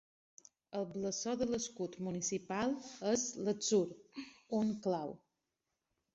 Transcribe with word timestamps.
El 0.77 0.85
blasó 0.93 1.35
de 1.41 1.47
l'escut 1.49 1.97
municipal 2.07 2.73
és 3.11 3.27
l'atzur, 3.49 3.83
un 4.63 4.75
clau. 4.89 5.15